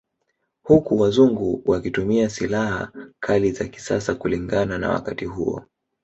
Huku 0.63 0.99
wazungu 0.99 1.61
wakitumia 1.65 2.29
sihala 2.29 2.91
kali 3.19 3.51
za 3.51 3.65
kisasa 3.67 4.15
kulingana 4.15 4.77
na 4.77 4.89
wakati 4.89 5.25
huo 5.25 5.63